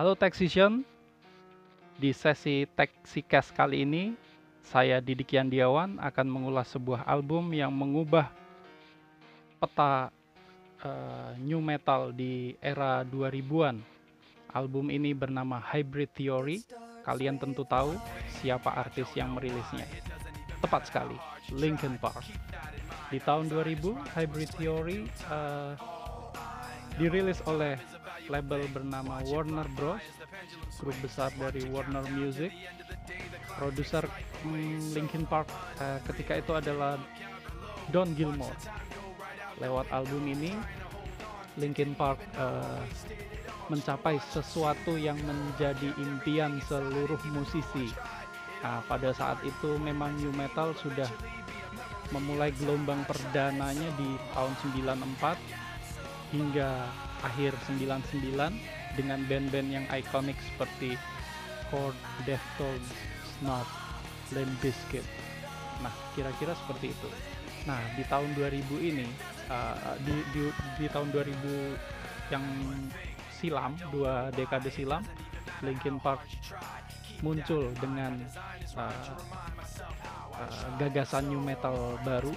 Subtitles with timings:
[0.00, 0.80] Halo Taxation,
[2.00, 4.16] di sesi Taxicast kali ini
[4.64, 8.32] saya Didik Yandiawan akan mengulas sebuah album yang mengubah
[9.60, 10.08] peta
[10.88, 13.76] uh, new metal di era 2000-an.
[14.56, 16.64] Album ini bernama Hybrid Theory.
[17.04, 17.92] Kalian tentu tahu
[18.40, 19.84] siapa artis yang merilisnya.
[20.64, 21.20] Tepat sekali,
[21.52, 22.24] Linkin Park.
[23.12, 25.76] Di tahun 2000, Hybrid Theory uh,
[26.96, 27.76] dirilis oleh
[28.30, 30.00] label bernama Warner Bros,
[30.78, 32.54] grup besar dari Warner Music.
[33.58, 34.06] Produser
[34.46, 35.50] hmm, Linkin Park
[35.82, 36.96] uh, ketika itu adalah
[37.90, 38.54] Don Gilmore.
[39.58, 40.54] Lewat album ini,
[41.58, 42.80] Linkin Park uh,
[43.68, 47.90] mencapai sesuatu yang menjadi impian seluruh musisi.
[48.62, 51.08] Nah, pada saat itu memang new metal sudah
[52.10, 56.70] memulai gelombang perdananya di tahun 94 hingga
[57.24, 58.36] akhir 99
[58.96, 60.96] dengan band-band yang ikonik seperti
[61.70, 61.94] Korn,
[62.26, 62.90] Deftones,
[63.38, 63.68] Snot,
[64.34, 65.06] Limp Bizkit.
[65.80, 67.08] Nah, kira-kira seperti itu.
[67.68, 69.06] Nah, di tahun 2000 ini
[69.52, 70.42] uh, di, di
[70.80, 72.44] di tahun 2000 yang
[73.40, 75.02] silam, dua dekade silam,
[75.64, 76.24] Linkin Park
[77.20, 78.16] muncul dengan
[78.76, 79.12] uh,
[80.40, 82.32] uh, gagasan new metal baru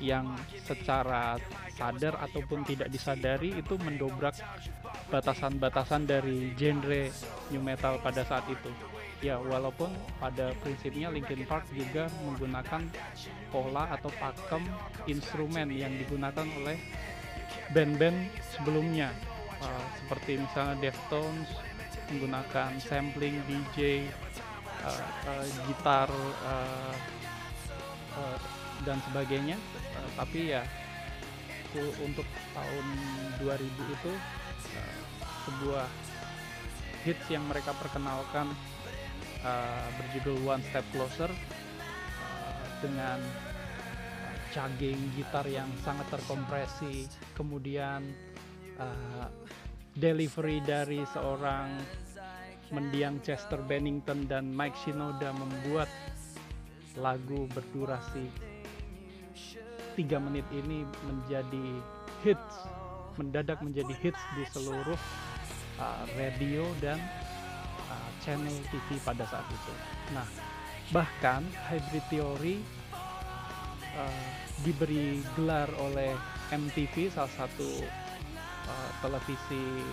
[0.00, 0.32] yang
[0.64, 1.36] secara
[1.76, 4.36] sadar ataupun tidak disadari itu mendobrak
[5.12, 7.12] batasan-batasan dari genre
[7.52, 8.72] new metal pada saat itu.
[9.20, 12.88] Ya, walaupun pada prinsipnya Linkin Park juga menggunakan
[13.52, 14.64] pola atau pakem
[15.04, 16.80] instrumen yang digunakan oleh
[17.76, 19.12] band-band sebelumnya,
[19.60, 21.52] uh, seperti misalnya Deftones
[22.08, 24.08] menggunakan sampling DJ,
[24.88, 26.08] uh, uh, gitar,
[26.48, 26.96] uh,
[28.16, 28.38] uh,
[28.84, 29.56] dan sebagainya
[29.96, 30.62] uh, tapi ya
[32.02, 32.86] untuk tahun
[33.38, 34.12] 2000 itu
[34.74, 35.00] uh,
[35.46, 35.86] sebuah
[37.06, 38.50] hits yang mereka perkenalkan
[39.46, 43.18] uh, berjudul One Step Closer uh, dengan
[44.50, 47.06] chugging gitar yang sangat terkompresi
[47.38, 48.02] kemudian
[48.82, 49.30] uh,
[49.94, 51.78] delivery dari seorang
[52.70, 55.90] mendiang Chester Bennington dan Mike Shinoda membuat
[56.98, 58.49] lagu berdurasi
[60.00, 61.68] tiga menit ini menjadi
[62.24, 62.56] hits
[63.20, 64.96] mendadak menjadi hits di seluruh
[65.76, 66.96] uh, radio dan
[67.92, 69.74] uh, channel TV pada saat itu.
[70.16, 70.24] Nah,
[70.88, 72.64] bahkan Hybrid Theory
[73.92, 74.24] uh,
[74.64, 76.16] diberi gelar oleh
[76.48, 77.68] MTV salah satu
[78.64, 79.84] uh, televisi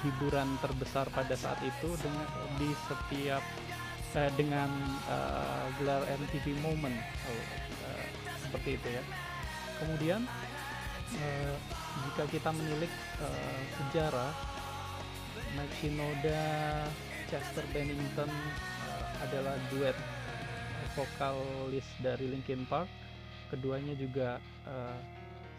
[0.00, 2.24] hiburan terbesar pada saat itu dengan
[2.56, 3.44] di setiap
[4.16, 4.72] uh, dengan
[5.12, 6.96] uh, gelar MTV Moment.
[7.28, 7.66] Uh,
[8.56, 9.04] seperti itu ya.
[9.76, 10.20] Kemudian
[11.12, 11.54] uh,
[12.08, 12.88] jika kita menilik
[13.20, 14.32] uh, sejarah
[15.52, 16.44] Mike Shinoda
[17.28, 19.92] Chester Bennington uh, adalah duet
[20.96, 22.88] vokalis dari Linkin Park.
[23.52, 24.96] Keduanya juga uh,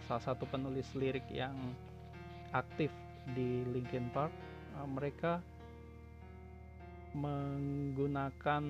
[0.09, 1.53] salah satu penulis lirik yang
[2.49, 2.89] aktif
[3.37, 4.33] di Linkin Park.
[4.73, 5.37] Uh, mereka
[7.13, 8.65] menggunakan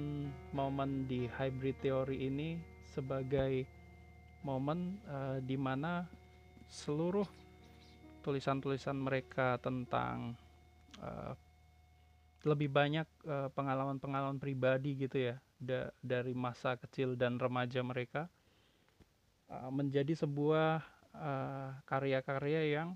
[0.52, 2.60] momen di hybrid theory ini
[2.92, 3.77] sebagai
[4.48, 6.08] momen uh, di mana
[6.72, 7.28] seluruh
[8.24, 10.40] tulisan-tulisan mereka tentang
[11.04, 11.36] uh,
[12.48, 18.32] lebih banyak pengalaman pengalaman-pengalaman pribadi gitu ya da dari masa kecil dan remaja mereka
[19.52, 20.80] uh, menjadi sebuah
[21.90, 22.90] karya-karya uh, yang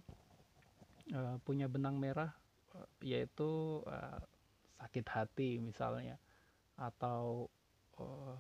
[1.12, 2.32] uh, punya benang merah
[2.78, 4.22] uh, yaitu uh,
[4.92, 6.20] sakit hati misalnya
[6.76, 7.48] atau
[7.96, 8.36] uh,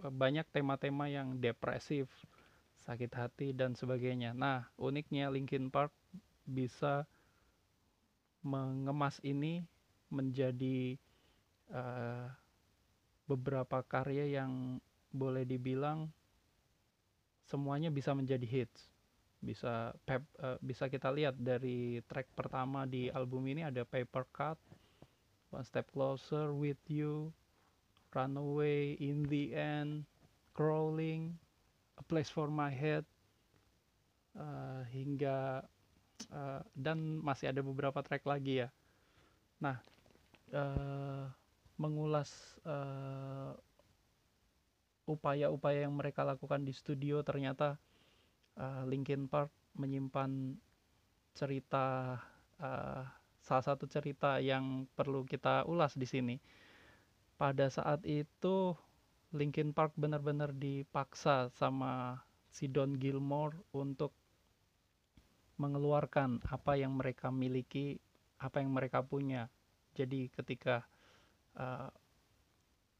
[0.00, 2.08] banyak tema-tema yang depresif,
[2.82, 4.34] sakit hati dan sebagainya.
[4.34, 5.94] Nah, uniknya Linkin Park
[6.42, 7.06] bisa
[8.42, 9.62] mengemas ini
[10.10, 10.98] menjadi
[11.70, 12.26] uh,
[13.30, 14.82] beberapa karya yang
[15.14, 16.10] boleh dibilang
[17.46, 18.90] semuanya bisa menjadi hits.
[19.42, 24.58] Bisa pep, uh, bisa kita lihat dari track pertama di album ini ada Paper Cut,
[25.54, 27.30] One Step Closer, With You,
[28.12, 30.04] Runaway, In the End,
[30.52, 31.34] Crawling,
[31.96, 33.08] A Place for My Head,
[34.36, 35.64] uh, hingga
[36.28, 38.68] uh, dan masih ada beberapa track lagi ya.
[39.58, 39.80] Nah,
[40.52, 41.26] uh,
[41.80, 42.30] mengulas
[45.08, 47.80] upaya-upaya uh, yang mereka lakukan di studio ternyata
[48.60, 50.54] uh, Linkin Park menyimpan
[51.32, 52.16] cerita
[52.60, 53.02] uh,
[53.42, 56.36] salah satu cerita yang perlu kita ulas di sini
[57.42, 58.78] pada saat itu
[59.34, 62.22] Linkin Park benar-benar dipaksa sama
[62.54, 64.14] si Don Gilmore untuk
[65.58, 67.98] mengeluarkan apa yang mereka miliki
[68.38, 69.50] apa yang mereka punya.
[69.98, 70.86] Jadi ketika
[71.58, 71.90] uh,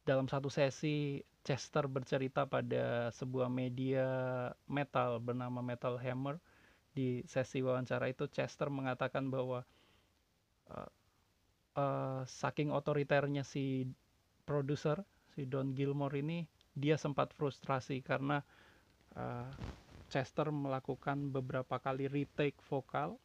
[0.02, 4.06] dalam satu sesi Chester bercerita pada sebuah media
[4.66, 6.42] metal bernama Metal Hammer
[6.90, 9.62] di sesi wawancara itu Chester mengatakan bahwa
[10.66, 10.90] uh,
[11.78, 13.86] uh, saking otoriternya si
[14.42, 15.00] produser
[15.32, 18.40] si Don Gilmore ini dia sempat frustrasi karena
[19.16, 19.48] uh,
[20.12, 23.16] Chester melakukan beberapa kali retake vokal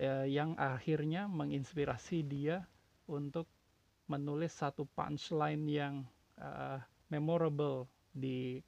[0.00, 2.64] uh, yang akhirnya menginspirasi dia
[3.04, 3.48] untuk
[4.08, 5.94] menulis satu punchline yang
[6.40, 6.80] uh,
[7.12, 8.58] memorable di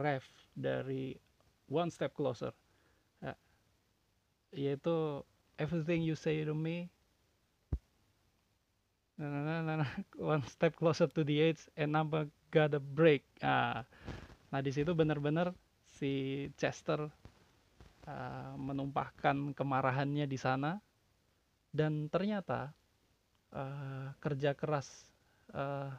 [0.00, 1.16] ref dari
[1.70, 2.52] One Step Closer.
[3.22, 3.36] Uh,
[4.52, 5.22] yaitu
[5.56, 6.94] Everything You Say to Me nah, nah, nah, nah,
[10.18, 12.10] one step closer to the edge and I'm
[12.50, 13.22] gotta break.
[13.42, 13.86] Nah,
[14.50, 15.54] nah di situ benar-benar
[15.86, 17.06] si Chester
[18.10, 20.82] uh, menumpahkan kemarahannya di sana
[21.70, 22.74] dan ternyata
[23.54, 25.06] uh, kerja keras
[25.54, 25.90] uh,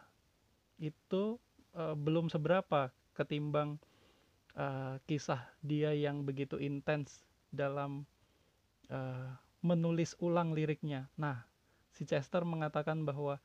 [0.79, 1.39] itu
[1.75, 3.79] uh, belum seberapa ketimbang
[4.59, 8.03] uh, kisah dia yang begitu intens dalam
[8.91, 9.31] uh,
[9.63, 11.07] menulis ulang liriknya.
[11.15, 11.55] Nah,
[11.95, 13.39] si Chester mengatakan bahwa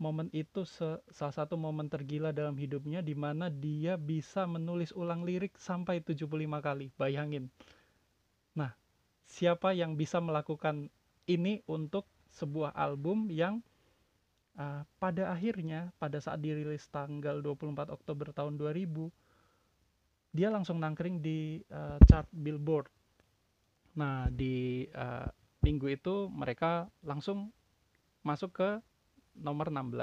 [0.00, 5.60] momen itu salah satu momen tergila dalam hidupnya di mana dia bisa menulis ulang lirik
[5.60, 6.24] sampai 75
[6.64, 6.88] kali.
[6.96, 7.52] Bayangin.
[8.56, 8.72] Nah,
[9.28, 10.88] siapa yang bisa melakukan
[11.28, 13.60] ini untuk sebuah album yang
[14.56, 19.12] uh, pada akhirnya pada saat dirilis tanggal 24 Oktober tahun 2000
[20.30, 22.86] dia langsung nangkring di uh, chart Billboard.
[23.98, 25.26] Nah, di uh,
[25.60, 27.52] minggu itu mereka langsung
[28.24, 28.70] masuk ke
[29.36, 29.96] nomor 16.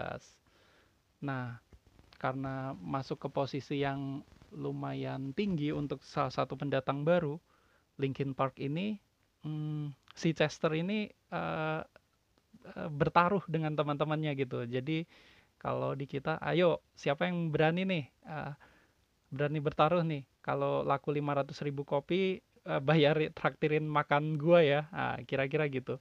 [1.25, 1.61] Nah,
[2.17, 7.37] karena masuk ke posisi yang lumayan tinggi untuk salah satu pendatang baru,
[7.97, 8.97] Linkin Park ini
[9.45, 11.81] hmm, si Chester ini uh,
[12.73, 14.65] uh, bertaruh dengan teman-temannya gitu.
[14.65, 15.05] Jadi
[15.57, 18.53] kalau di kita, ayo siapa yang berani nih, uh,
[19.33, 20.23] berani bertaruh nih.
[20.41, 25.97] Kalau laku 500 ribu kopi, uh, bayar traktirin makan gua ya, nah, kira-kira gitu.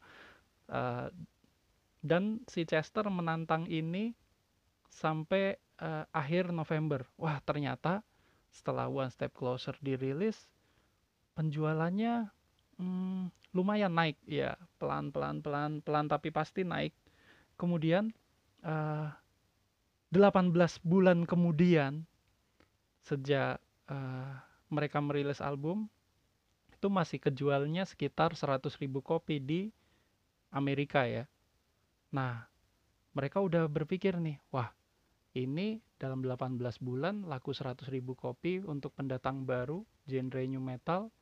[0.67, 1.09] Uh,
[2.03, 4.15] dan si Chester menantang ini
[4.91, 7.07] sampai uh, akhir November.
[7.19, 8.03] Wah, ternyata
[8.51, 10.39] setelah One Step Closer dirilis,
[11.37, 12.31] penjualannya
[12.81, 16.93] hmm, lumayan naik ya, pelan-pelan pelan pelan tapi pasti naik.
[17.57, 18.13] Kemudian
[18.65, 19.09] uh,
[20.13, 20.53] eh, 18
[20.85, 22.05] bulan kemudian
[23.01, 23.57] sejak
[23.89, 24.33] uh,
[24.69, 25.89] mereka merilis album
[26.77, 28.69] itu masih kejualnya sekitar 100.000
[29.01, 29.61] kopi di
[30.53, 31.25] Amerika ya.
[32.13, 32.45] Nah,
[33.17, 34.69] mereka udah berpikir nih, wah
[35.37, 41.13] ini dalam 18 bulan laku 100 ribu kopi untuk pendatang baru genre new metal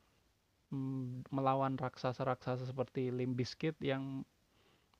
[0.70, 4.22] mm, melawan raksasa-raksasa seperti Limp Bizkit yang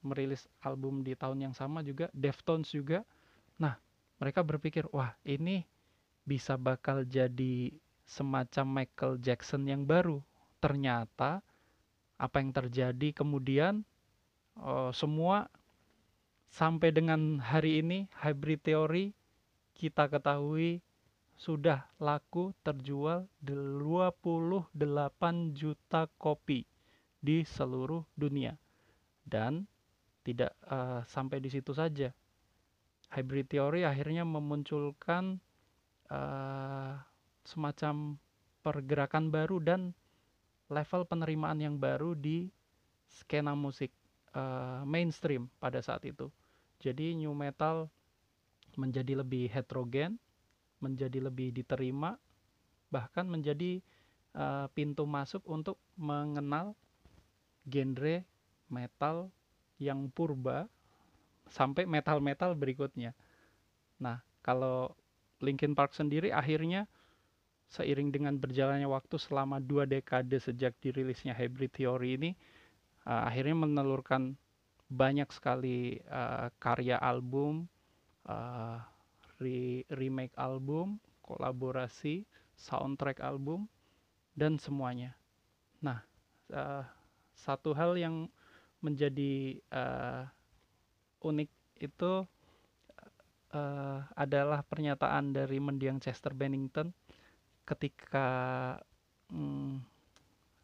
[0.03, 3.07] merilis album di tahun yang sama juga Deftones juga
[3.59, 3.79] nah
[4.19, 5.63] mereka berpikir wah ini
[6.27, 7.71] bisa bakal jadi
[8.07, 10.23] semacam Michael Jackson yang baru
[10.65, 11.45] ternyata
[12.17, 13.85] apa yang terjadi kemudian
[14.57, 15.53] oh, semua
[16.49, 19.13] sampai dengan hari ini hybrid teori
[19.77, 20.81] kita ketahui
[21.35, 24.73] sudah laku terjual 28
[25.53, 26.63] juta kopi
[27.19, 28.55] di seluruh dunia.
[29.27, 29.67] Dan
[30.23, 32.15] tidak uh, sampai di situ saja.
[33.13, 35.43] Hybrid teori akhirnya memunculkan
[36.09, 36.95] uh,
[37.45, 38.17] semacam
[38.65, 39.93] pergerakan baru dan
[40.69, 42.49] level penerimaan yang baru di
[43.09, 43.93] skena musik
[44.33, 46.33] uh, mainstream pada saat itu
[46.85, 47.89] jadi new metal
[48.77, 50.21] menjadi lebih heterogen,
[50.85, 52.21] menjadi lebih diterima,
[52.91, 53.81] bahkan menjadi
[54.37, 56.77] uh, pintu masuk untuk mengenal
[57.65, 58.21] genre
[58.69, 59.33] metal
[59.81, 60.69] yang purba
[61.49, 63.17] sampai metal-metal berikutnya.
[63.97, 64.93] Nah, kalau
[65.41, 66.85] Linkin Park sendiri akhirnya
[67.71, 72.31] seiring dengan berjalannya waktu selama dua dekade sejak dirilisnya Hybrid Theory ini,
[73.09, 74.37] uh, akhirnya menelurkan
[74.89, 77.67] banyak sekali uh, karya album,
[78.29, 78.79] uh,
[79.41, 82.23] re remake album, kolaborasi,
[82.55, 83.67] soundtrack album,
[84.37, 85.17] dan semuanya.
[85.81, 86.05] Nah,
[86.53, 86.85] uh,
[87.35, 88.31] satu hal yang
[88.85, 90.29] menjadi uh,
[91.25, 92.13] unik itu
[93.57, 96.93] uh, adalah pernyataan dari mendiang Chester Bennington
[97.65, 98.27] ketika
[99.33, 99.81] um,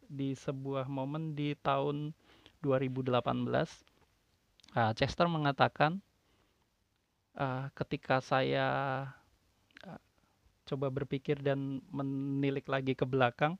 [0.05, 2.13] di sebuah momen di tahun
[2.61, 3.21] 2018
[4.77, 5.97] uh, Chester mengatakan
[7.37, 8.67] uh, ketika saya
[9.85, 10.01] uh,
[10.69, 13.57] coba berpikir dan menilik lagi ke belakang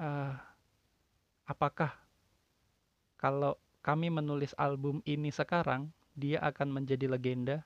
[0.00, 0.34] uh,
[1.44, 1.92] apakah
[3.20, 7.64] kalau kami menulis album ini sekarang, dia akan menjadi legenda?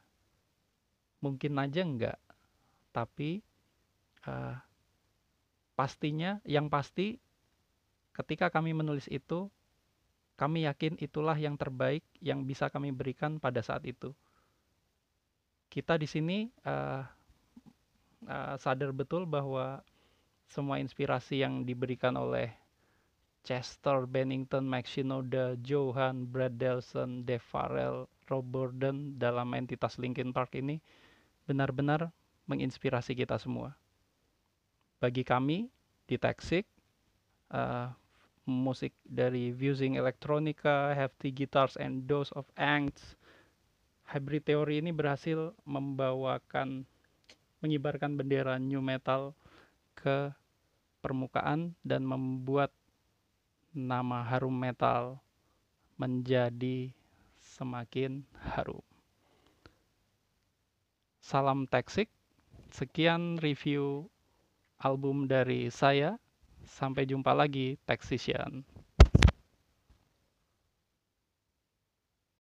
[1.22, 2.18] Mungkin aja enggak.
[2.90, 3.42] Tapi
[4.26, 4.56] uh,
[5.74, 7.18] pastinya, yang pasti
[8.14, 9.50] ketika kami menulis itu,
[10.34, 14.14] kami yakin itulah yang terbaik yang bisa kami berikan pada saat itu.
[15.70, 17.02] Kita di sini uh,
[18.26, 19.82] uh, sadar betul bahwa
[20.46, 22.52] semua inspirasi yang diberikan oleh
[23.44, 30.56] Chester Bennington, Max Shinoda, Johan, Brad Delson, Dave Farrell, Rob Burden dalam entitas Linkin Park
[30.56, 30.80] ini
[31.44, 32.08] benar-benar
[32.48, 33.76] menginspirasi kita semua.
[35.04, 35.68] Bagi kami
[36.08, 36.64] di Toxic,
[37.52, 37.92] uh,
[38.49, 43.20] musik dari Fusing Electronica, Hefty Guitars and Dose of Angst,
[44.08, 46.88] Hybrid Theory ini berhasil membawakan
[47.61, 49.37] mengibarkan bendera new metal
[49.92, 50.32] ke
[51.04, 52.73] permukaan dan membuat
[53.76, 55.20] nama harum metal
[56.00, 56.88] menjadi
[57.44, 58.25] semakin
[58.56, 58.80] harum.
[61.20, 62.08] Salam Teksik,
[62.73, 64.08] sekian review
[64.80, 66.18] album dari saya.
[66.64, 68.64] Sampai jumpa lagi, Textician.